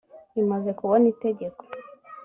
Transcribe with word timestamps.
imaze 0.41 0.69
kubona 0.79 1.05
itegeko 1.13 1.61